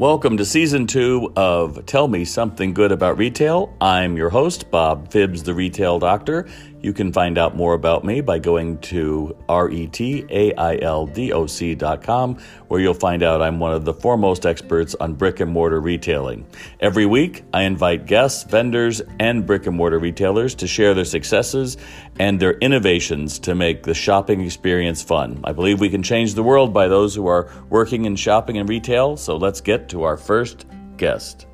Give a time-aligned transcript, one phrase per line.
[0.00, 3.76] Welcome to season two of Tell Me Something Good About Retail.
[3.82, 6.48] I'm your host, Bob Phibbs, the Retail Doctor.
[6.80, 12.38] You can find out more about me by going to retaildoc.com,
[12.68, 16.46] where you'll find out I'm one of the foremost experts on brick and mortar retailing.
[16.80, 21.76] Every week, I invite guests, vendors, and brick and mortar retailers to share their successes
[22.20, 25.40] and their innovations to make the shopping experience fun.
[25.42, 28.68] I believe we can change the world by those who are working in shopping and
[28.68, 30.66] retail, so let's get to our first
[30.98, 31.46] guest.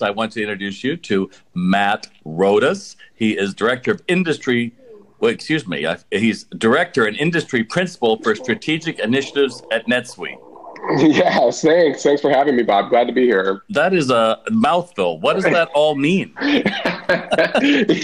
[0.00, 2.96] I want to introduce you to Matt Rodas.
[3.14, 4.74] He is Director of Industry,
[5.18, 10.45] well, excuse me, uh, he's Director and Industry Principal for Strategic Initiatives at NetSuite.
[10.98, 12.02] Yes, thanks.
[12.02, 12.90] Thanks for having me, Bob.
[12.90, 13.62] Glad to be here.
[13.70, 15.20] That is a mouthful.
[15.20, 16.32] What does that all mean?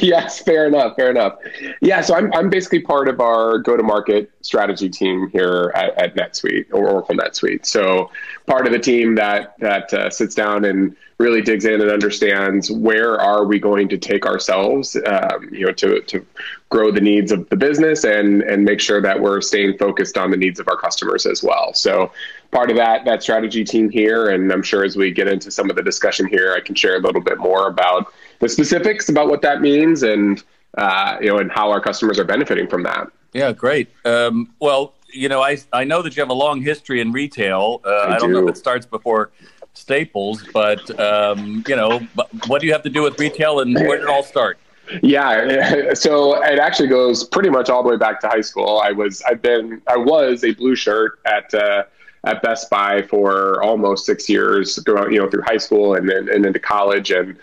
[0.02, 0.96] yes, fair enough.
[0.96, 1.38] Fair enough.
[1.80, 5.96] Yeah, so I'm, I'm basically part of our go to market strategy team here at,
[5.96, 7.66] at NetSuite or Oracle NetSuite.
[7.66, 8.10] So
[8.46, 12.70] part of the team that that uh, sits down and really digs in and understands
[12.70, 16.26] where are we going to take ourselves, um, you know, to to
[16.68, 20.30] grow the needs of the business and and make sure that we're staying focused on
[20.30, 21.72] the needs of our customers as well.
[21.74, 22.10] So
[22.52, 25.68] part of that that strategy team here, and I'm sure as we get into some
[25.70, 29.28] of the discussion here, I can share a little bit more about the specifics about
[29.28, 30.42] what that means and
[30.78, 33.08] uh, you know and how our customers are benefiting from that.
[33.32, 33.88] Yeah, great.
[34.04, 37.80] Um, well, you know, I I know that you have a long history in retail.
[37.84, 38.40] Uh, I, I, don't do.
[38.40, 39.32] know if it starts before
[39.74, 42.00] Staples, but um, you know,
[42.46, 44.58] what do you have to do with retail, and where did it all start?
[45.02, 48.80] Yeah, so it actually goes pretty much all the way back to high school.
[48.84, 51.84] I was, I've been, I was a blue shirt at uh,
[52.24, 56.46] at Best Buy for almost six years, you know, through high school and then and
[56.46, 57.36] into college, and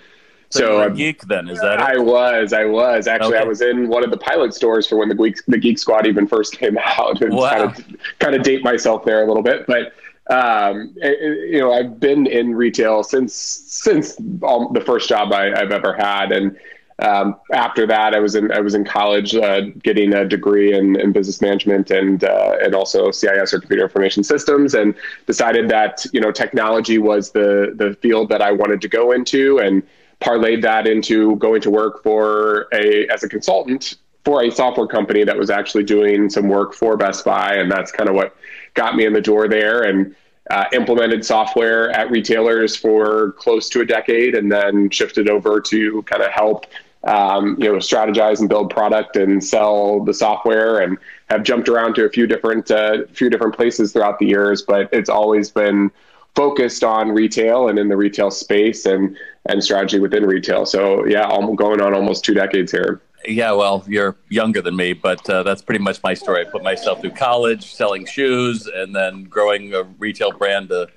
[0.49, 1.80] so, so a geek then is that?
[1.80, 1.80] It?
[1.80, 3.36] I was, I was actually.
[3.36, 3.44] Okay.
[3.44, 6.08] I was in one of the pilot stores for when the Geek the Geek Squad
[6.08, 7.21] even first came out.
[7.21, 7.49] And wow.
[7.49, 7.86] kind of
[8.19, 9.94] kind of date myself there a little bit, but
[10.30, 15.71] um, it, you know, I've been in retail since since the first job I, have
[15.71, 16.58] ever had, and
[17.02, 20.99] um, after that, I was in I was in college uh, getting a degree in,
[20.99, 24.93] in business management and uh, and also CIS or computer information systems, and
[25.26, 29.59] decided that you know technology was the the field that I wanted to go into,
[29.59, 29.82] and
[30.20, 33.95] parlayed that into going to work for a as a consultant
[34.26, 37.92] for a software company that was actually doing some work for Best Buy, and that's
[37.92, 38.36] kind of what
[38.73, 40.14] got me in the door there and
[40.49, 46.02] uh, implemented software at retailers for close to a decade and then shifted over to
[46.04, 46.65] kind of help
[47.04, 50.98] um, you know strategize and build product and sell the software and
[51.30, 54.61] have jumped around to a few different uh, few different places throughout the years.
[54.61, 55.92] But it's always been
[56.36, 59.17] focused on retail and in the retail space and
[59.48, 60.65] and strategy within retail.
[60.65, 63.02] So yeah i'm going on almost two decades here.
[63.27, 66.45] Yeah, well, you're younger than me, but uh, that's pretty much my story.
[66.45, 70.88] I put myself through college, selling shoes, and then growing a retail brand to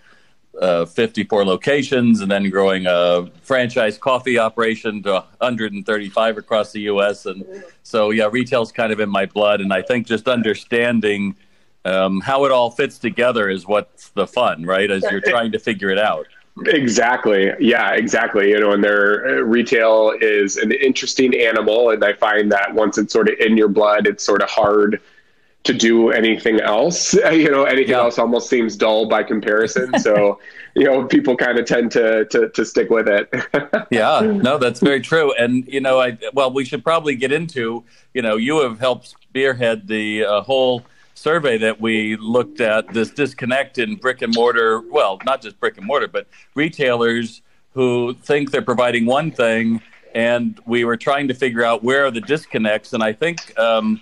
[0.61, 7.27] uh, 54 locations, and then growing a franchise coffee operation to 135 across the U.S.
[7.27, 7.45] And
[7.83, 11.37] so, yeah, retail's kind of in my blood, and I think just understanding
[11.85, 14.91] um, how it all fits together is what's the fun, right?
[14.91, 16.27] As you're trying to figure it out.
[16.67, 17.51] Exactly.
[17.59, 18.51] Yeah, exactly.
[18.51, 21.91] You know, and their uh, retail is an interesting animal.
[21.91, 25.01] And I find that once it's sort of in your blood, it's sort of hard
[25.65, 27.15] to do anything else.
[27.33, 28.01] You know, anything yeah.
[28.01, 29.93] else almost seems dull by comparison.
[30.03, 30.39] So,
[30.75, 33.33] you know, people kind of tend to, to, to stick with it.
[33.91, 35.33] yeah, no, that's very true.
[35.35, 37.85] And, you know, I, well, we should probably get into,
[38.15, 40.83] you know, you have helped spearhead the uh, whole
[41.15, 45.79] survey that we looked at this disconnect in brick and mortar, well, not just brick
[45.79, 47.43] and mortar, but retailers
[47.75, 49.81] who think they're providing one thing.
[50.15, 52.93] And we were trying to figure out where are the disconnects.
[52.93, 54.01] And I think um,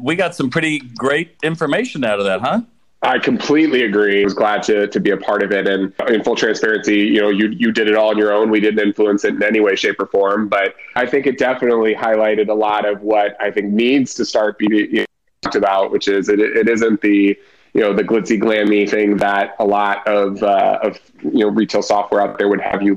[0.00, 2.60] we got some pretty great information out of that, huh?
[3.02, 4.22] I completely agree.
[4.22, 5.68] I was glad to, to be a part of it.
[5.68, 8.50] And in full transparency, you know, you, you did it all on your own.
[8.50, 10.48] We didn't influence it in any way, shape, or form.
[10.48, 14.58] But I think it definitely highlighted a lot of what I think needs to start
[14.58, 15.06] being
[15.42, 17.38] talked about, which is it, it isn't the
[17.74, 21.82] you know the glitzy glammy thing that a lot of uh, of you know retail
[21.82, 22.96] software out there would have you.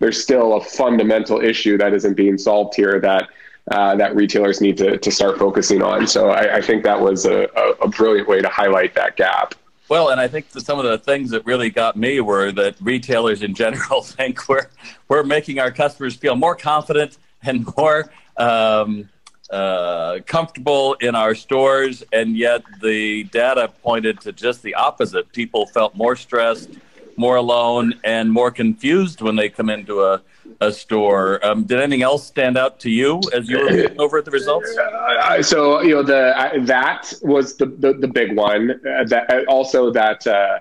[0.00, 3.28] There's still a fundamental issue that isn't being solved here that
[3.70, 6.06] uh, that retailers need to, to start focusing on.
[6.06, 7.44] So I, I think that was a,
[7.80, 9.54] a, brilliant way to highlight that gap.
[9.88, 13.42] Well, and I think some of the things that really got me were that retailers
[13.42, 14.68] in general think we're
[15.08, 19.08] we're making our customers feel more confident and more um,
[19.50, 25.30] uh, comfortable in our stores, and yet the data pointed to just the opposite.
[25.32, 26.70] People felt more stressed,
[27.22, 30.20] more alone, and more confused when they come into a,
[30.60, 31.44] a store.
[31.46, 34.32] Um, did anything else stand out to you as you were looking over at the
[34.32, 34.68] results?
[35.22, 38.72] Uh, so you know the uh, that was the the, the big one.
[38.72, 40.58] Uh, that uh, also that uh,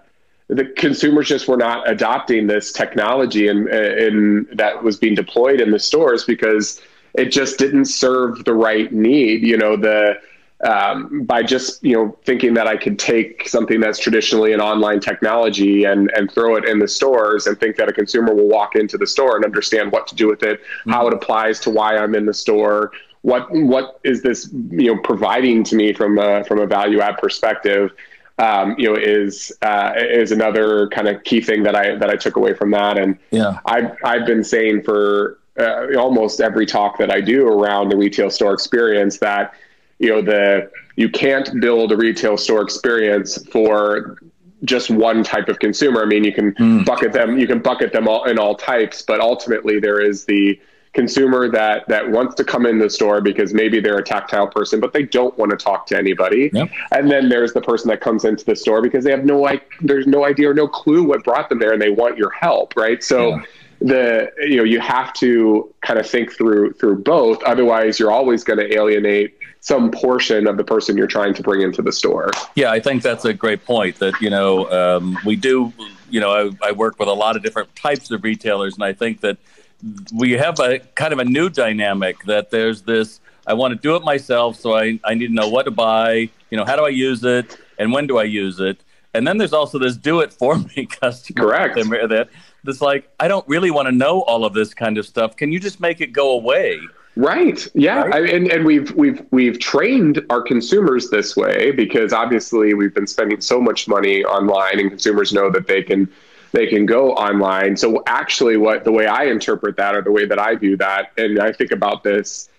[0.50, 5.72] the consumers just were not adopting this technology and and that was being deployed in
[5.72, 6.80] the stores because
[7.16, 9.42] it just didn't serve the right need.
[9.42, 10.20] You know the
[10.64, 15.00] um, by just you know thinking that I could take something that's traditionally an online
[15.00, 18.76] technology and and throw it in the stores and think that a consumer will walk
[18.76, 20.92] into the store and understand what to do with it, mm-hmm.
[20.92, 22.92] how it applies to why I'm in the store,
[23.22, 27.18] what what is this you know providing to me from a, from a value add
[27.18, 27.92] perspective.
[28.38, 32.16] Um, you know, is uh, is another kind of key thing that I that I
[32.16, 36.98] took away from that, and yeah, I've I've been saying for uh, almost every talk
[36.98, 39.54] that I do around the retail store experience that
[40.02, 44.18] you know the you can't build a retail store experience for
[44.66, 46.02] just one type of consumer.
[46.02, 46.86] I mean, you can mm.
[46.86, 50.60] bucket them, you can bucket them all in all types, but ultimately there is the
[50.94, 54.80] consumer that that wants to come in the store because maybe they're a tactile person,
[54.80, 56.50] but they don't want to talk to anybody.
[56.54, 56.70] Yep.
[56.92, 59.72] And then there's the person that comes into the store because they have no like
[59.82, 62.76] there's no idea or no clue what brought them there, and they want your help,
[62.76, 63.04] right?
[63.04, 63.30] So.
[63.30, 63.44] Yeah.
[63.84, 67.42] The you know you have to kind of think through through both.
[67.42, 71.62] Otherwise, you're always going to alienate some portion of the person you're trying to bring
[71.62, 72.32] into the store.
[72.56, 73.98] Yeah, I think that's a great point.
[74.00, 75.72] That you know um, we do.
[76.10, 78.92] You know, I, I work with a lot of different types of retailers, and I
[78.92, 79.38] think that
[80.14, 83.22] we have a kind of a new dynamic that there's this.
[83.48, 86.30] I want to do it myself, so I, I need to know what to buy.
[86.50, 88.84] You know, how do I use it, and when do I use it?
[89.14, 91.40] And then there's also this do it for me customer.
[91.40, 91.76] Correct.
[91.76, 92.30] That
[92.64, 95.36] that's like I don't really want to know all of this kind of stuff.
[95.36, 96.80] Can you just make it go away?
[97.16, 97.68] Right.
[97.74, 98.04] Yeah.
[98.04, 98.14] Right?
[98.14, 103.08] I, and and we've we've we've trained our consumers this way because obviously we've been
[103.08, 106.10] spending so much money online, and consumers know that they can
[106.54, 107.76] they can go online.
[107.76, 111.12] So actually, what the way I interpret that, or the way that I view that,
[111.18, 112.50] and I think about this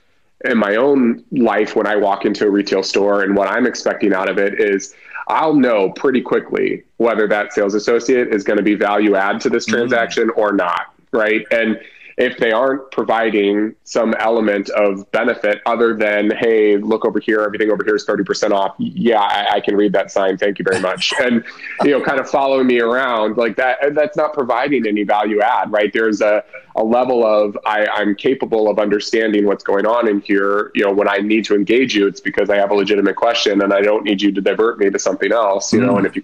[0.45, 4.13] in my own life when I walk into a retail store, and what I'm expecting
[4.13, 4.95] out of it is.
[5.29, 9.49] I'll know pretty quickly whether that sales associate is going to be value add to
[9.49, 9.77] this mm-hmm.
[9.77, 11.47] transaction or not, right?
[11.53, 11.81] And
[12.17, 17.71] if they aren't providing some element of benefit other than, hey, look over here, everything
[17.71, 18.75] over here is 30% off.
[18.79, 20.37] Yeah, I, I can read that sign.
[20.37, 21.13] Thank you very much.
[21.21, 21.45] and,
[21.83, 25.73] you know, kind of following me around like that, that's not providing any value add,
[25.73, 25.93] right?
[25.93, 26.45] There's a,
[26.77, 30.71] a level of I, I'm capable of understanding what's going on in here.
[30.75, 33.63] You know, when I need to engage you, it's because I have a legitimate question
[33.63, 35.87] and I don't need you to divert me to something else, you mm.
[35.87, 36.23] know, and if you,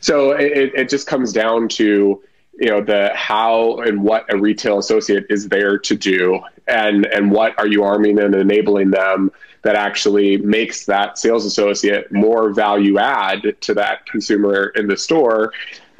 [0.00, 2.22] so it, it just comes down to,
[2.60, 7.32] you know the how and what a retail associate is there to do and and
[7.32, 12.98] what are you arming and enabling them that actually makes that sales associate more value
[12.98, 15.52] add to that consumer in the store.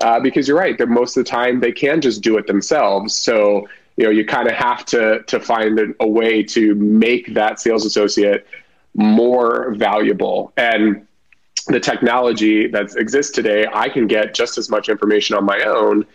[0.03, 3.15] Uh, because you're right that most of the time they can just do it themselves.
[3.15, 7.35] So you know you kind of have to to find a, a way to make
[7.35, 8.47] that sales associate
[8.95, 10.53] more valuable.
[10.57, 11.07] And
[11.67, 16.07] the technology that exists today i can get just as much information on my own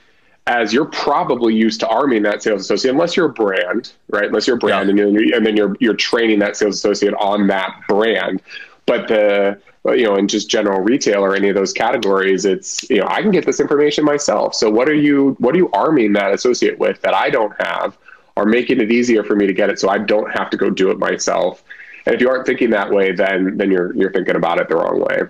[0.47, 4.25] as you're probably used to arming that sales associate, unless you're a brand, right?
[4.25, 5.03] Unless you're a brand, yeah.
[5.05, 8.41] and, you're, and then you're you're training that sales associate on that brand.
[8.85, 12.99] But the you know, in just general retail or any of those categories, it's you
[12.99, 14.55] know, I can get this information myself.
[14.55, 17.97] So what are you what are you arming that associate with that I don't have,
[18.35, 20.69] or making it easier for me to get it so I don't have to go
[20.69, 21.63] do it myself?
[22.05, 24.75] And if you aren't thinking that way, then then you're you're thinking about it the
[24.75, 25.21] wrong way.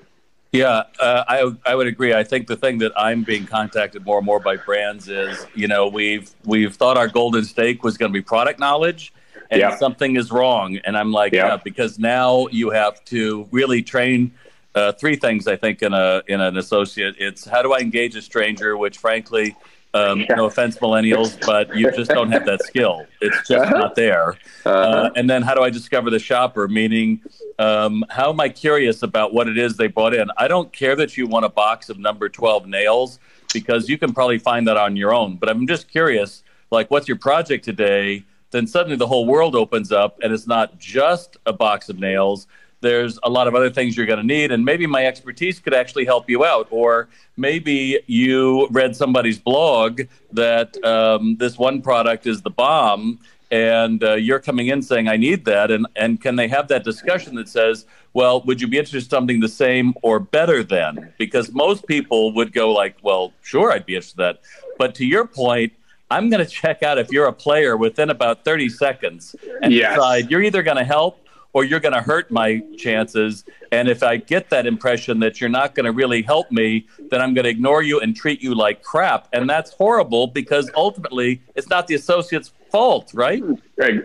[0.58, 2.14] Yeah, uh, I I would agree.
[2.14, 5.68] I think the thing that I'm being contacted more and more by brands is, you
[5.68, 9.14] know, we've we've thought our golden stake was going to be product knowledge,
[9.50, 9.76] and yeah.
[9.78, 10.78] something is wrong.
[10.78, 11.48] And I'm like, yeah.
[11.48, 14.32] yeah, because now you have to really train
[14.76, 15.48] uh, three things.
[15.48, 18.98] I think in a in an associate, it's how do I engage a stranger, which
[18.98, 19.56] frankly
[19.96, 23.06] um, no offense, millennials, but you just don't have that skill.
[23.22, 23.78] It's just uh-huh.
[23.78, 24.32] not there.
[24.66, 24.70] Uh-huh.
[24.70, 26.68] Uh, and then, how do I discover the shopper?
[26.68, 27.22] Meaning,
[27.60, 30.30] um, how am I curious about what it is they brought in?
[30.38, 33.20] I don't care that you want a box of number 12 nails
[33.54, 35.38] because you can probably find that on your own.
[35.38, 38.26] But I'm just curious, like, what's your project today?
[38.52, 42.48] Then suddenly the whole world opens up, and it's not just a box of nails
[42.86, 45.74] there's a lot of other things you're going to need and maybe my expertise could
[45.74, 50.02] actually help you out or maybe you read somebody's blog
[50.32, 53.20] that um, this one product is the bomb
[53.52, 56.84] and uh, you're coming in saying i need that and, and can they have that
[56.84, 61.12] discussion that says well would you be interested in something the same or better than
[61.18, 64.40] because most people would go like well sure i'd be interested in that
[64.78, 65.74] but to your point
[66.12, 69.96] i'm going to check out if you're a player within about 30 seconds and yes.
[69.96, 71.25] decide you're either going to help
[71.56, 73.46] or you're going to hurt my chances.
[73.72, 77.22] And if I get that impression that you're not going to really help me, then
[77.22, 79.30] I'm going to ignore you and treat you like crap.
[79.32, 83.42] And that's horrible because ultimately it's not the associate's fault, right?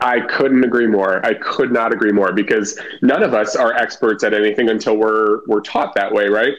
[0.00, 1.26] I, couldn't agree more.
[1.26, 5.45] I could not agree more because none of us are experts at anything until we're
[5.49, 6.54] we're taught that way, right?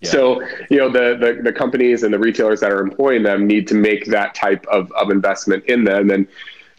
[0.00, 0.10] Yeah.
[0.10, 3.68] So, you know, the, the, the companies and the retailers that are employing them need
[3.68, 6.10] to make that type of, of investment in them.
[6.10, 6.26] And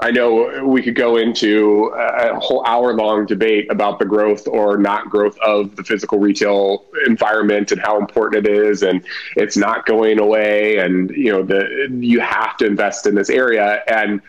[0.01, 4.77] I know we could go into a whole hour long debate about the growth or
[4.77, 8.84] not growth of the physical retail environment and how important it is.
[8.84, 9.03] And
[9.36, 10.77] it's not going away.
[10.77, 13.84] And, you know, the, you have to invest in this area.
[13.88, 14.22] And,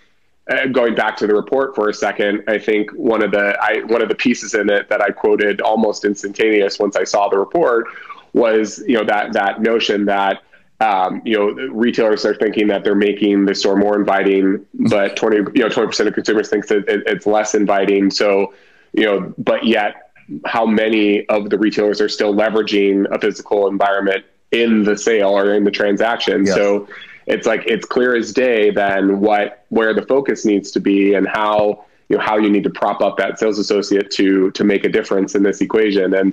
[0.51, 3.83] uh, going back to the report for a second, I think one of the I,
[3.85, 7.39] one of the pieces in it that I quoted almost instantaneous once I saw the
[7.39, 7.87] report
[8.33, 10.43] was you know that that notion that
[10.81, 15.37] um, you know retailers are thinking that they're making the store more inviting, but twenty
[15.55, 18.11] you know twenty percent of consumers think that it, it's less inviting.
[18.11, 18.55] So
[18.93, 20.13] you know, but yet
[20.47, 25.55] how many of the retailers are still leveraging a physical environment in the sale or
[25.55, 26.47] in the transaction?
[26.47, 26.55] Yes.
[26.55, 26.89] So
[27.27, 31.29] it's like it's clear as day then what where the focus needs to be and
[31.29, 34.85] how you know how you need to prop up that sales associate to to make
[34.85, 36.33] a difference in this equation and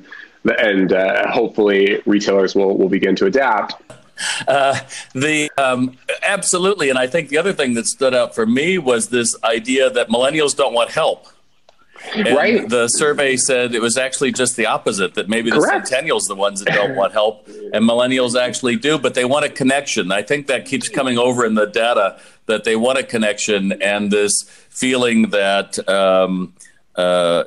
[0.59, 3.75] and uh, hopefully retailers will will begin to adapt.
[4.47, 4.79] Uh,
[5.13, 9.09] the um, absolutely, and I think the other thing that stood out for me was
[9.09, 11.27] this idea that millennials don't want help.
[12.15, 12.69] And right.
[12.69, 15.15] The survey said it was actually just the opposite.
[15.15, 15.87] That maybe the Correct.
[15.87, 19.49] centennials the ones that don't want help, and millennials actually do, but they want a
[19.49, 20.11] connection.
[20.11, 24.11] I think that keeps coming over in the data that they want a connection and
[24.11, 26.53] this feeling that um,
[26.95, 27.43] uh,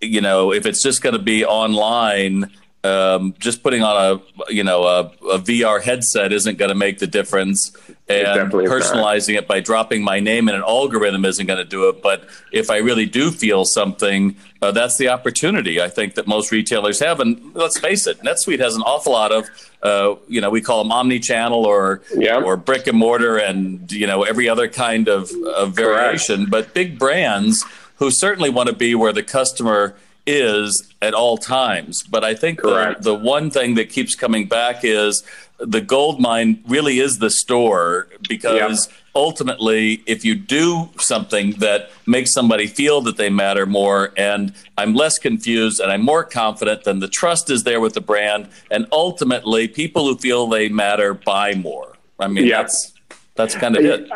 [0.00, 2.50] you know, if it's just going to be online,
[2.84, 5.00] um, just putting on a you know a,
[5.30, 7.72] a VR headset isn't going to make the difference,
[8.08, 12.02] and personalizing it by dropping my name in an algorithm isn't going to do it.
[12.02, 16.52] But if I really do feel something, uh, that's the opportunity I think that most
[16.52, 17.20] retailers have.
[17.20, 19.48] And let's face it, NetSuite has an awful lot of
[19.82, 22.42] uh, you know we call them omni-channel or yeah.
[22.42, 26.46] or brick and mortar, and you know every other kind of, of variation.
[26.46, 26.50] Correct.
[26.50, 27.64] But big brands
[27.96, 32.02] who certainly want to be where the customer is at all times.
[32.02, 35.22] But I think the, the one thing that keeps coming back is
[35.58, 38.94] the gold mine really is the store because yeah.
[39.14, 44.94] ultimately, if you do something that makes somebody feel that they matter more, and I'm
[44.94, 48.48] less confused and I'm more confident, then the trust is there with the brand.
[48.70, 51.96] And ultimately, people who feel they matter buy more.
[52.18, 52.62] I mean, yeah.
[52.62, 52.92] that's
[53.36, 54.08] that's kind of it.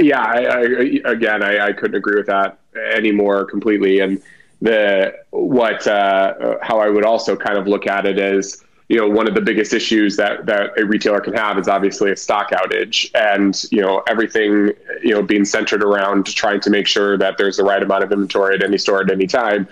[0.00, 2.58] Yeah, I, I, again, I, I couldn't agree with that
[2.92, 4.00] anymore completely.
[4.00, 4.20] And
[4.60, 9.08] the what uh, how I would also kind of look at it as you know
[9.08, 12.50] one of the biggest issues that that a retailer can have is obviously a stock
[12.50, 14.72] outage and you know everything
[15.02, 18.12] you know being centered around trying to make sure that there's the right amount of
[18.12, 19.68] inventory at any store at any time.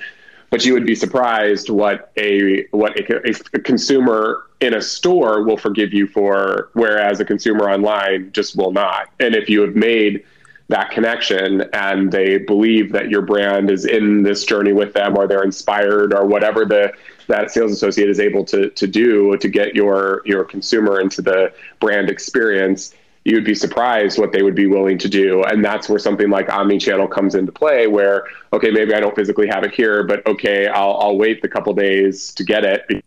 [0.50, 5.56] But you would be surprised what a what a, a consumer in a store will
[5.56, 9.08] forgive you for whereas a consumer online just will not.
[9.18, 10.24] And if you have made
[10.68, 15.26] that connection and they believe that your brand is in this journey with them or
[15.26, 16.92] they're inspired or whatever the
[17.26, 21.52] that sales associate is able to to do to get your your consumer into the
[21.80, 22.94] brand experience
[23.26, 26.50] you'd be surprised what they would be willing to do and that's where something like
[26.50, 30.66] omni-channel comes into play where okay maybe i don't physically have it here but okay
[30.68, 33.04] i'll, I'll wait the couple days to get it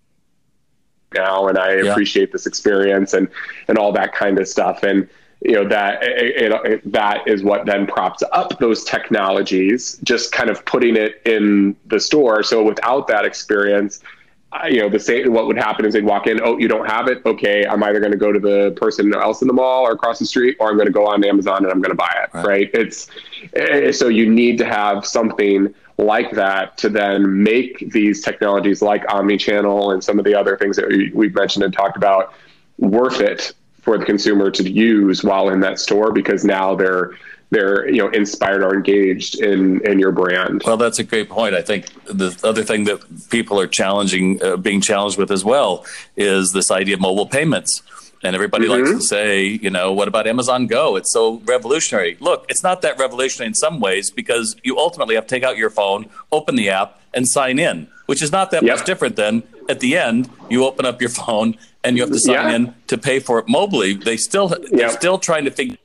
[1.16, 1.92] now and i yeah.
[1.92, 3.28] appreciate this experience and
[3.68, 5.10] and all that kind of stuff and
[5.42, 10.50] you know that it, it, that is what then props up those technologies just kind
[10.50, 12.44] of putting it in the store.
[12.44, 14.02] So without that experience
[14.70, 17.08] you know the same what would happen is they'd walk in oh you don't have
[17.08, 17.22] it?
[17.26, 20.20] Okay i'm either going to go to the person else in the mall or across
[20.20, 22.34] the street or i'm going to go on amazon and i'm going to buy it
[22.34, 22.46] right.
[22.46, 22.70] right?
[22.74, 23.10] It's
[23.54, 29.04] eh, so you need to have something like that to then make these technologies like
[29.10, 32.34] omni-channel and some of the other things that we've mentioned and talked about
[32.78, 33.54] worth it
[33.88, 37.14] for the consumer to use while in that store because now they're
[37.52, 40.62] they're you know inspired or engaged in in your brand.
[40.66, 41.56] Well, that's a great point.
[41.56, 45.86] I think the other thing that people are challenging, uh, being challenged with as well,
[46.18, 47.82] is this idea of mobile payments.
[48.24, 48.92] And everybody mm-hmm.
[48.92, 50.98] likes to say, you know, what about Amazon Go?
[50.98, 52.18] It's so revolutionary.
[52.20, 55.56] Look, it's not that revolutionary in some ways because you ultimately have to take out
[55.56, 58.78] your phone, open the app, and sign in, which is not that yep.
[58.78, 61.56] much different than at the end you open up your phone
[61.88, 62.56] and you have to sign yeah.
[62.56, 64.04] in to pay for it mobily.
[64.04, 65.78] They still they're still trying to figure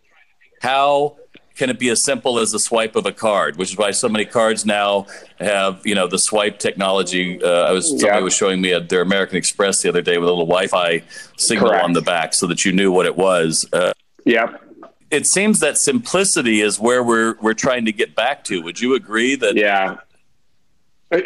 [0.61, 1.17] how
[1.57, 4.09] can it be as simple as the swipe of a card, which is why so
[4.09, 5.07] many cards now
[5.39, 7.43] have you know the swipe technology.
[7.43, 10.29] Uh, I was somebody was showing me at their American Express the other day with
[10.29, 11.03] a little Wi-Fi
[11.37, 11.85] signal Correct.
[11.85, 13.69] on the back so that you knew what it was.
[13.73, 13.93] Uh,
[14.25, 14.57] yeah.
[15.11, 18.63] It seems that simplicity is where we're we're trying to get back to.
[18.63, 19.57] Would you agree that?
[19.57, 19.99] Yeah.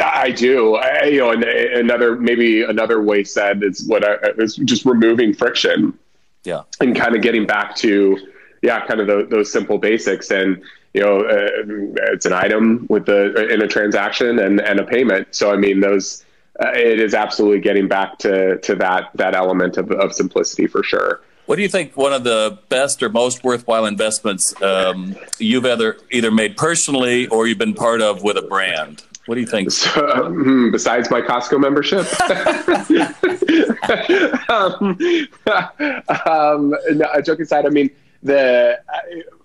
[0.00, 0.74] I do.
[0.74, 5.32] I, you know, and another maybe another way said is what I, is just removing
[5.32, 5.96] friction.
[6.44, 8.18] Yeah, and kind of getting back to
[8.62, 10.30] yeah, kind of the, those simple basics.
[10.30, 10.62] And
[10.92, 15.28] you know, uh, it's an item with the in a transaction and and a payment.
[15.30, 16.24] So I mean, those
[16.60, 20.82] uh, it is absolutely getting back to to that that element of, of simplicity for
[20.82, 21.20] sure.
[21.46, 25.96] What do you think one of the best or most worthwhile investments um, you've either
[26.10, 29.04] either made personally or you've been part of with a brand?
[29.26, 29.70] What do you think?
[29.70, 32.06] So, um, besides my Costco membership,
[34.48, 34.98] um,
[36.26, 37.90] um, no, joke aside, I mean
[38.22, 38.78] the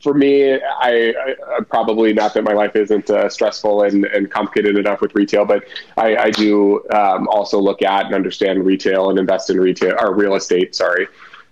[0.01, 1.13] for me, I,
[1.59, 5.45] I, probably not that my life isn't uh, stressful and, and complicated enough with retail,
[5.45, 5.63] but
[5.95, 10.15] I, I do um, also look at and understand retail and invest in retail or
[10.15, 10.75] real estate.
[10.75, 11.07] Sorry.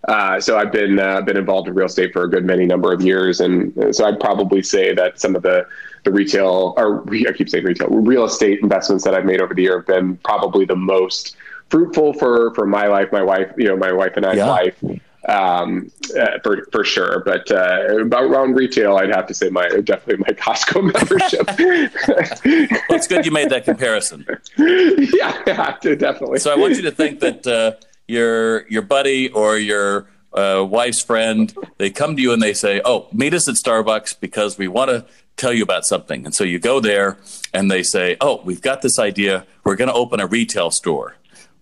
[0.08, 2.94] Uh, so I've been uh, been involved in real estate for a good many number
[2.94, 5.66] of years, and so I'd probably say that some of the
[6.06, 9.64] the retail or I keep saying retail real estate investments that I've made over the
[9.64, 11.36] year have been probably the most
[11.70, 14.50] fruitful for for my life, my wife, you know, my wife and I's yeah.
[14.50, 14.84] life
[15.28, 17.22] um, uh, for for sure.
[17.26, 21.46] But uh, about around retail, I'd have to say my definitely my Costco membership.
[22.90, 24.26] well, it's good you made that comparison.
[24.58, 26.40] yeah, yeah, definitely.
[26.40, 27.72] So I want you to think that uh,
[28.10, 32.82] your your buddy or your uh, wife's friend they come to you and they say,
[32.84, 35.06] "Oh, meet us at Starbucks because we want to."
[35.38, 36.26] Tell you about something.
[36.26, 37.18] And so you go there
[37.54, 39.48] and they say, Oh, we've got this idea.
[39.64, 41.16] We're going to open a retail store.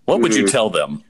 [0.06, 0.42] What would mm-hmm.
[0.42, 1.04] you tell them?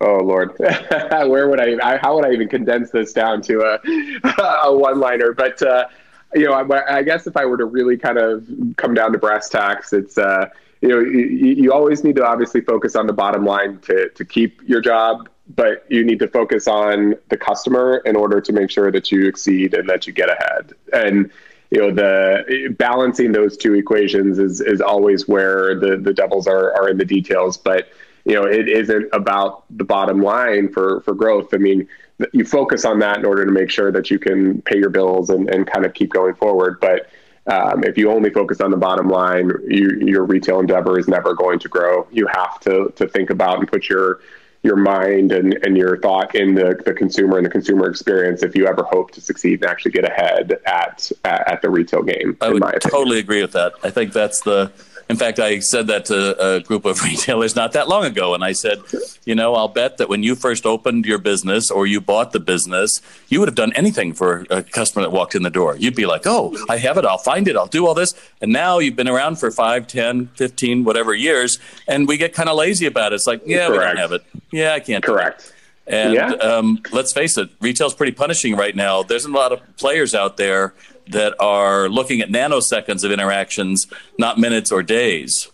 [0.00, 4.40] Oh Lord, where would I, I, How would I even condense this down to a,
[4.64, 5.32] a one-liner?
[5.32, 5.86] But uh,
[6.34, 9.18] you know, I, I, guess if I were to really kind of come down to
[9.18, 10.50] brass tacks, it's uh,
[10.86, 14.24] you know, you, you always need to obviously focus on the bottom line to to
[14.24, 18.70] keep your job, but you need to focus on the customer in order to make
[18.70, 20.72] sure that you exceed and that you get ahead.
[20.92, 21.30] And
[21.70, 26.72] you know the balancing those two equations is is always where the the devils are
[26.74, 27.88] are in the details, but
[28.26, 31.54] you know, it isn't about the bottom line for for growth.
[31.54, 31.88] I mean,
[32.32, 35.30] you focus on that in order to make sure that you can pay your bills
[35.30, 36.80] and, and kind of keep going forward.
[36.80, 37.08] But
[37.46, 41.34] um, if you only focus on the bottom line, you, your retail endeavor is never
[41.34, 42.06] going to grow.
[42.10, 44.20] You have to to think about and put your
[44.62, 48.56] your mind and, and your thought in the, the consumer and the consumer experience if
[48.56, 52.36] you ever hope to succeed and actually get ahead at at, at the retail game.
[52.40, 53.74] I would totally agree with that.
[53.84, 54.72] I think that's the
[55.08, 58.34] in fact, I said that to a group of retailers not that long ago.
[58.34, 58.82] And I said,
[59.24, 62.40] you know, I'll bet that when you first opened your business or you bought the
[62.40, 65.76] business, you would have done anything for a customer that walked in the door.
[65.76, 67.04] You'd be like, oh, I have it.
[67.04, 67.56] I'll find it.
[67.56, 68.14] I'll do all this.
[68.40, 71.58] And now you've been around for five, ten, fifteen, whatever years.
[71.86, 73.16] And we get kind of lazy about it.
[73.16, 73.72] It's like, yeah, Correct.
[73.72, 74.24] we don't have it.
[74.50, 75.04] Yeah, I can't.
[75.04, 75.52] Correct.
[75.86, 76.32] And yeah.
[76.32, 79.04] um, let's face it, retail's pretty punishing right now.
[79.04, 80.74] There's a lot of players out there
[81.08, 83.86] that are looking at nanoseconds of interactions,
[84.18, 85.50] not minutes or days.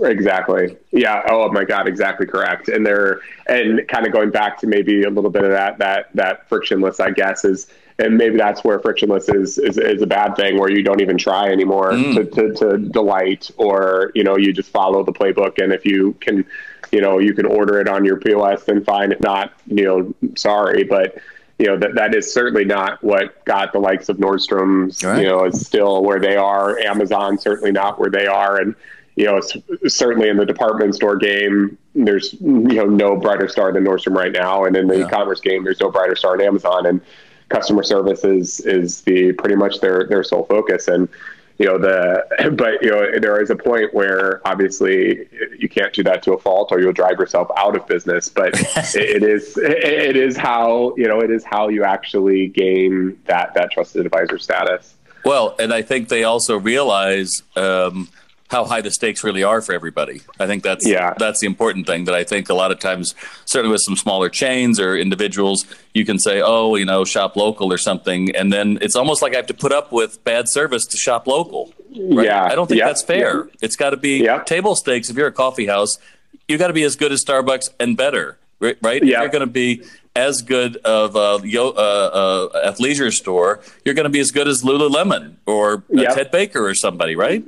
[0.00, 0.76] Exactly.
[0.92, 1.22] Yeah.
[1.28, 1.88] Oh my God.
[1.88, 2.68] Exactly correct.
[2.68, 6.10] And they're and kind of going back to maybe a little bit of that that
[6.14, 10.36] that frictionless, I guess, is and maybe that's where frictionless is is, is a bad
[10.36, 12.14] thing, where you don't even try anymore mm.
[12.14, 16.12] to, to, to delight, or you know you just follow the playbook, and if you
[16.20, 16.44] can,
[16.92, 19.10] you know, you can order it on your POS, then fine.
[19.10, 21.18] If not, you know, sorry, but
[21.58, 25.02] you know that that is certainly not what got the likes of Nordstrom's.
[25.02, 25.22] Right.
[25.22, 26.78] You know, is still where they are.
[26.78, 28.74] Amazon certainly not where they are, and
[29.16, 29.40] you know,
[29.88, 34.30] certainly in the department store game, there's you know no brighter star than Nordstrom right
[34.30, 35.06] now, and in the yeah.
[35.06, 37.00] e-commerce game, there's no brighter star than Amazon, and
[37.48, 41.08] customer service is is the pretty much their their sole focus, and
[41.58, 46.02] you know the but you know there is a point where obviously you can't do
[46.04, 48.52] that to a fault or you'll drive yourself out of business but
[48.94, 53.70] it is it is how you know it is how you actually gain that that
[53.70, 54.94] trusted advisor status.
[55.24, 58.08] Well and i think they also realize um,
[58.48, 60.22] how high the stakes really are for everybody.
[60.40, 61.14] I think that's yeah.
[61.18, 64.28] that's the important thing that I think a lot of times, certainly with some smaller
[64.28, 68.78] chains or individuals, you can say, oh, you know, shop local or something, and then
[68.80, 71.72] it's almost like I have to put up with bad service to shop local.
[71.90, 72.26] Right?
[72.26, 72.86] Yeah, I don't think yeah.
[72.86, 73.44] that's fair.
[73.44, 73.52] Yeah.
[73.62, 75.10] It's got to be table stakes.
[75.10, 75.98] If you're a coffee house,
[76.46, 78.76] you got to be as good as Starbucks and better, right?
[78.82, 78.98] Yeah.
[79.00, 79.84] If you're going to be
[80.16, 84.48] as good of a yo, uh, uh, athleisure store, you're going to be as good
[84.48, 86.14] as Lululemon or yep.
[86.14, 87.44] Ted Baker or somebody, right?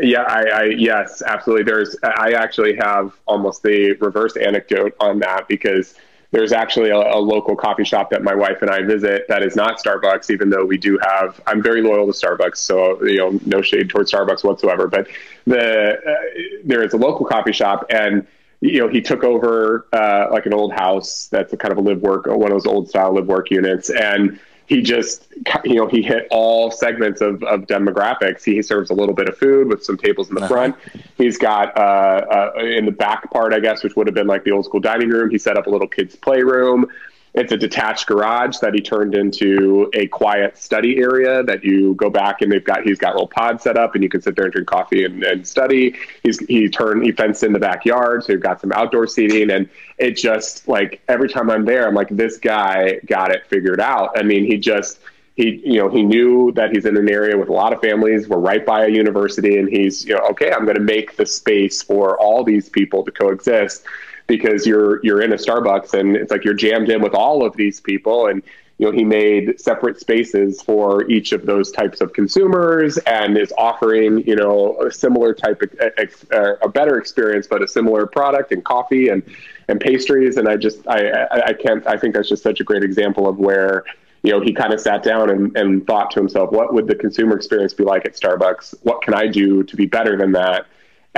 [0.00, 1.64] Yeah, I, I, yes, absolutely.
[1.64, 5.94] There's I actually have almost the reverse anecdote on that because
[6.30, 9.56] there's actually a, a, local coffee shop that my wife and I visit that is
[9.56, 11.40] not Starbucks, even though we do have.
[11.46, 14.88] I'm very loyal to Starbucks, so you know, no shade towards Starbucks whatsoever.
[14.88, 15.08] But
[15.46, 18.26] the uh, there is a local coffee shop and
[18.60, 21.80] you know, he took over uh, like an old house that's a kind of a
[21.80, 24.38] live work, one of those old style live work units, and
[24.68, 25.26] he just
[25.64, 28.44] you know he hit all segments of, of demographics.
[28.44, 30.48] He serves a little bit of food with some tables in the uh-huh.
[30.48, 30.76] front.
[31.16, 34.44] He's got uh, uh, in the back part i guess which would have been like
[34.44, 36.86] the old school dining room he set up a little kids playroom
[37.34, 42.10] it's a detached garage that he turned into a quiet study area that you go
[42.10, 44.46] back and they've got he's got little pods set up and you can sit there
[44.46, 45.94] and drink coffee and, and study.
[46.22, 49.68] He's he turned he fenced in the backyard, so you've got some outdoor seating and
[49.98, 54.18] it just like every time I'm there, I'm like, this guy got it figured out.
[54.18, 54.98] I mean, he just
[55.38, 58.28] he you know he knew that he's in an area with a lot of families
[58.28, 61.24] we're right by a university and he's you know okay i'm going to make the
[61.24, 63.84] space for all these people to coexist
[64.28, 67.56] because you're you're in a Starbucks and it's like you're jammed in with all of
[67.56, 68.42] these people and
[68.76, 73.52] you know he made separate spaces for each of those types of consumers and is
[73.58, 78.52] offering you know a similar type of uh, a better experience but a similar product
[78.52, 79.22] and coffee and
[79.68, 80.36] and pastries.
[80.36, 83.38] And i just i i can't i think that's just such a great example of
[83.38, 83.84] where
[84.22, 86.94] you know he kind of sat down and, and thought to himself what would the
[86.94, 88.74] consumer experience be like at starbucks?
[88.82, 90.66] What can i do to be better than that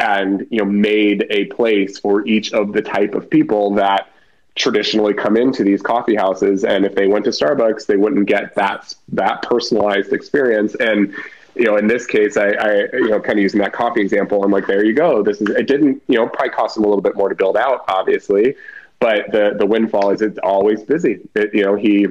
[0.00, 4.08] and you know made a place for each of the type of people that
[4.56, 6.64] traditionally come into these coffee houses.
[6.64, 10.74] And if they went to starbucks they wouldn't get that that personalized experience.
[10.74, 11.14] And
[11.54, 14.44] you know in this case i, I you know kind of using that coffee example
[14.44, 15.22] i'm like there you go.
[15.22, 17.56] This is it didn't you know probably cost them a little bit more to build
[17.56, 18.56] out obviously
[19.00, 21.20] but the the windfall is it's always busy.
[21.34, 22.06] It, you know he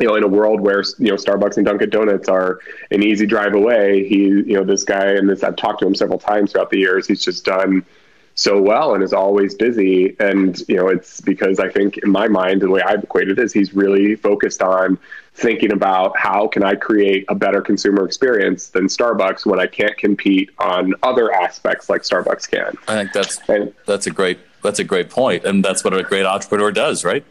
[0.00, 3.26] you know, in a world where you know Starbucks and Dunkin' Donuts are an easy
[3.26, 6.52] drive away, he, you know, this guy and this I've talked to him several times
[6.52, 7.06] throughout the years.
[7.06, 7.84] He's just done
[8.34, 10.16] so well and is always busy.
[10.18, 13.42] And you know, it's because I think in my mind, the way I've equated it
[13.42, 14.98] is he's really focused on
[15.34, 19.96] thinking about how can I create a better consumer experience than Starbucks when I can't
[19.96, 22.76] compete on other aspects like Starbucks can.
[22.88, 26.02] I think that's and, that's a great that's a great point, and that's what a
[26.02, 27.24] great entrepreneur does, right?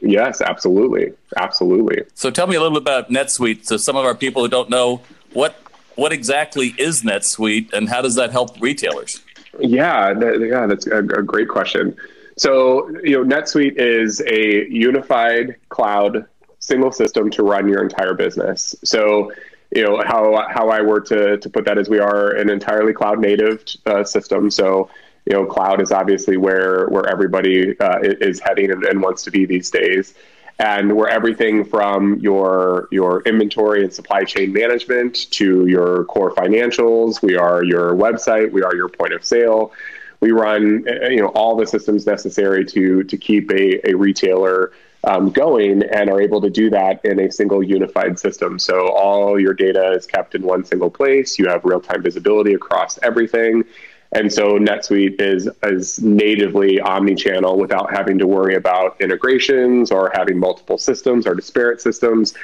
[0.00, 2.02] Yes, absolutely, absolutely.
[2.14, 3.66] So tell me a little bit about NetSuite.
[3.66, 5.56] So some of our people who don't know what
[5.96, 9.20] what exactly is NetSuite and how does that help retailers?
[9.58, 11.96] Yeah, that, yeah, that's a, a great question.
[12.38, 16.24] So you know, NetSuite is a unified cloud
[16.60, 18.74] single system to run your entire business.
[18.84, 19.32] So
[19.74, 22.92] you know how how I were to to put that is we are an entirely
[22.92, 24.50] cloud native uh, system.
[24.50, 24.88] So
[25.26, 29.30] you know, cloud is obviously where where everybody uh, is heading and, and, wants to
[29.30, 30.14] be these days,
[30.58, 37.22] and where everything from your your inventory and supply chain management to your core financials,
[37.22, 39.72] we are your website, we are your point of sale.
[40.20, 44.72] We run uh, you know all the systems necessary to to keep a, a retailer
[45.04, 48.58] um, going and are able to do that in a single unified system.
[48.58, 51.38] So all your data is kept in one single place.
[51.38, 53.64] You have real time visibility across everything.
[54.12, 60.38] And so NetSuite is is natively omni-channel without having to worry about integrations or having
[60.38, 62.34] multiple systems or disparate systems.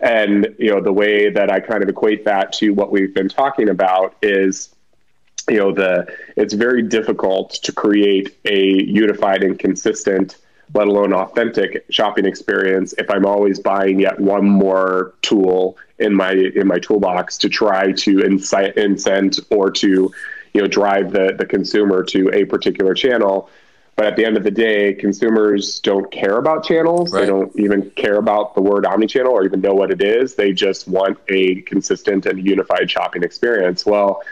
[0.00, 3.28] And you know the way that I kind of equate that to what we've been
[3.28, 4.74] talking about is
[5.48, 6.06] you know the
[6.36, 10.36] it's very difficult to create a unified and consistent
[10.74, 16.32] let alone authentic shopping experience if i'm always buying yet one more tool in my
[16.32, 20.12] in my toolbox to try to incite incent or to
[20.52, 23.50] you know drive the the consumer to a particular channel.
[23.96, 27.12] But at the end of the day consumers don't care about channels.
[27.12, 27.20] Right.
[27.20, 30.36] they don't even care about the word omnichannel or even know what it is.
[30.36, 33.84] They just want a consistent and unified shopping experience.
[33.84, 34.22] Well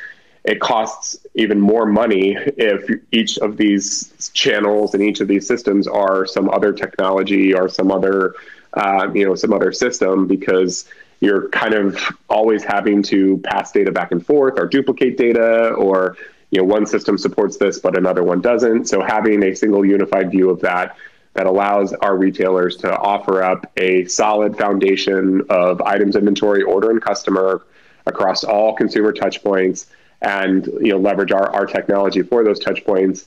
[0.45, 5.87] it costs even more money if each of these channels and each of these systems
[5.87, 8.35] are some other technology or some other
[8.75, 10.87] uh, you know some other system because
[11.21, 16.17] you're kind of always having to pass data back and forth or duplicate data or
[16.51, 18.87] you know one system supports this but another one doesn't.
[18.87, 20.97] So having a single unified view of that
[21.35, 27.01] that allows our retailers to offer up a solid foundation of items inventory order and
[27.03, 27.65] customer
[28.07, 29.87] across all consumer touch points
[30.23, 33.27] and you know leverage our, our technology for those touch points.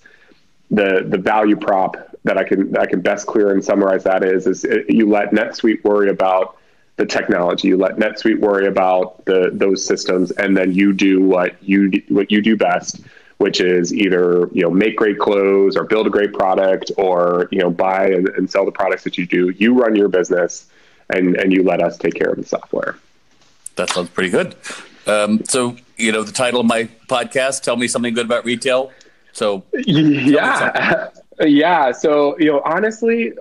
[0.71, 4.23] The the value prop that I can that I can best clear and summarize that
[4.23, 6.57] is is it, you let NetSuite worry about
[7.01, 7.69] the technology.
[7.69, 12.31] You let NetSuite worry about the those systems, and then you do what you what
[12.31, 13.01] you do best,
[13.39, 17.59] which is either you know make great clothes or build a great product or you
[17.59, 19.49] know buy and, and sell the products that you do.
[19.49, 20.67] You run your business,
[21.09, 22.97] and and you let us take care of the software.
[23.77, 24.55] That sounds pretty good.
[25.07, 27.63] Um, so you know the title of my podcast.
[27.63, 28.91] Tell me something good about retail.
[29.31, 31.07] So yeah,
[31.39, 31.91] yeah.
[31.93, 33.33] So you know honestly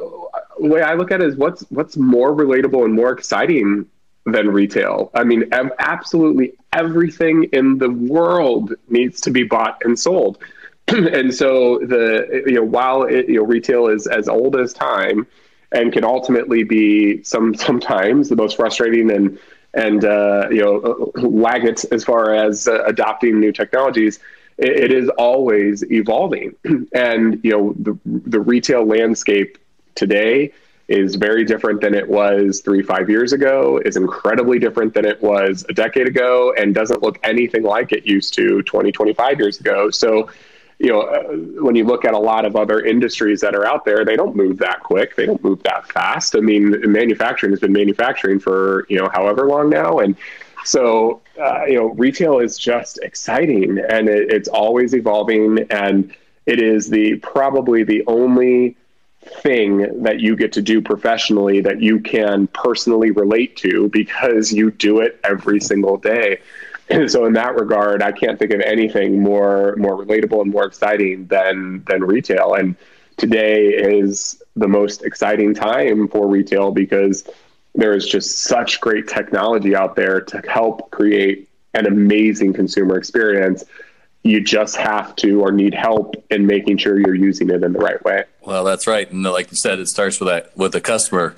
[0.68, 3.86] way I look at it is what's what's more relatable and more exciting
[4.26, 5.10] than retail.
[5.14, 5.44] I mean,
[5.78, 10.38] absolutely everything in the world needs to be bought and sold.
[10.88, 15.26] and so the you know while it, you know retail is as old as time
[15.72, 19.38] and can ultimately be some sometimes the most frustrating and
[19.74, 24.18] and uh, you know lag it as far as uh, adopting new technologies
[24.58, 26.54] it is always evolving
[26.94, 29.58] and you know the the retail landscape
[29.94, 30.52] today
[30.90, 35.22] is very different than it was three, five years ago, is incredibly different than it
[35.22, 39.60] was a decade ago, and doesn't look anything like it used to 20, 25 years
[39.60, 39.88] ago.
[39.90, 40.28] So,
[40.80, 41.22] you know, uh,
[41.62, 44.34] when you look at a lot of other industries that are out there, they don't
[44.34, 45.14] move that quick.
[45.14, 46.34] They don't move that fast.
[46.34, 49.98] I mean, manufacturing has been manufacturing for, you know, however long now.
[49.98, 50.16] And
[50.64, 55.66] so, uh, you know, retail is just exciting and it, it's always evolving.
[55.70, 58.76] And it is the probably the only
[59.22, 64.70] thing that you get to do professionally that you can personally relate to because you
[64.70, 66.40] do it every single day.
[66.88, 70.64] And so in that regard, I can't think of anything more more relatable and more
[70.64, 72.54] exciting than than retail.
[72.54, 72.74] And
[73.16, 77.24] today is the most exciting time for retail because
[77.74, 83.64] there is just such great technology out there to help create an amazing consumer experience
[84.22, 87.78] you just have to or need help in making sure you're using it in the
[87.78, 88.24] right way.
[88.42, 91.34] Well, that's right, and like you said, it starts with that with the customer.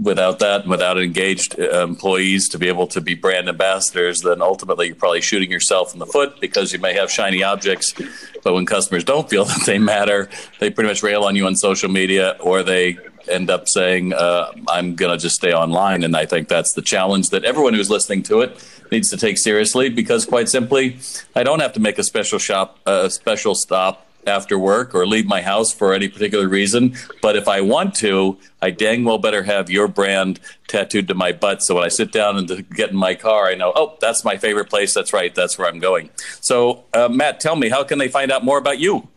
[0.00, 4.88] Without that, without engaged uh, employees to be able to be brand ambassadors, then ultimately
[4.88, 7.94] you're probably shooting yourself in the foot because you may have shiny objects,
[8.42, 11.54] but when customers don't feel that they matter, they pretty much rail on you on
[11.54, 16.16] social media or they end up saying, uh, "I'm going to just stay online." And
[16.16, 19.88] I think that's the challenge that everyone who's listening to it needs to take seriously
[19.88, 20.98] because, quite simply,
[21.34, 25.26] I don't have to make a special shop, a special stop after work or leave
[25.26, 26.96] my house for any particular reason.
[27.20, 31.32] But if I want to, I dang well better have your brand tattooed to my
[31.32, 31.62] butt.
[31.62, 34.36] So when I sit down and get in my car, I know, oh, that's my
[34.36, 34.94] favorite place.
[34.94, 35.34] That's right.
[35.34, 36.10] That's where I'm going.
[36.40, 39.08] So, uh, Matt, tell me, how can they find out more about you?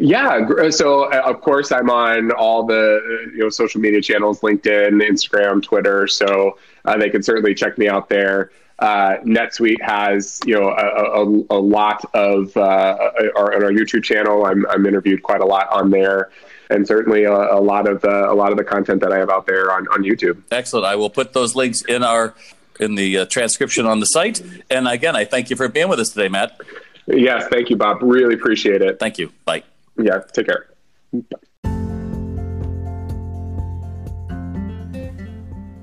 [0.00, 5.02] Yeah, so uh, of course I'm on all the you know social media channels, LinkedIn,
[5.02, 6.06] Instagram, Twitter.
[6.06, 8.50] So uh, they can certainly check me out there.
[8.78, 14.02] Uh, NetSuite has you know a, a, a lot of uh, our, on our YouTube
[14.02, 14.44] channel.
[14.44, 16.30] I'm, I'm interviewed quite a lot on there,
[16.70, 19.30] and certainly a, a lot of the, a lot of the content that I have
[19.30, 20.42] out there on, on YouTube.
[20.50, 20.86] Excellent.
[20.86, 22.34] I will put those links in our
[22.80, 24.42] in the uh, transcription on the site.
[24.70, 26.60] And again, I thank you for being with us today, Matt.
[27.06, 27.98] Yes, thank you, Bob.
[28.02, 28.98] Really appreciate it.
[28.98, 29.30] Thank you.
[29.44, 29.62] Bye.
[29.96, 30.66] Yeah, take care.
[31.12, 31.38] Bye.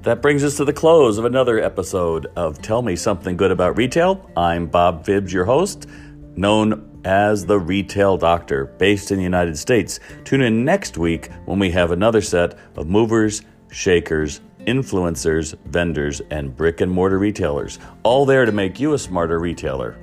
[0.01, 3.77] That brings us to the close of another episode of Tell Me Something Good About
[3.77, 4.31] Retail.
[4.35, 5.85] I'm Bob Phibbs, your host,
[6.35, 9.99] known as the Retail Doctor, based in the United States.
[10.23, 16.57] Tune in next week when we have another set of movers, shakers, influencers, vendors, and
[16.57, 19.99] brick and mortar retailers, all there to make you a smarter retailer.